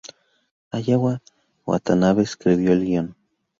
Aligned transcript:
Aya 0.71 0.97
Watanabe 1.69 2.23
escribió 2.23 2.71
el 2.73 2.83
guion. 2.85 3.15